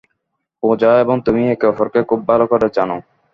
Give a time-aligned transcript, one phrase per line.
[0.63, 2.97] পূজা এবং তুমি একে অপরকে, খুব ভাল করে জানো।